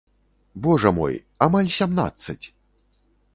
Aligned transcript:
Божа 0.67 0.91
мой, 0.99 1.15
амаль 1.47 1.69
сямнаццаць! 1.77 2.41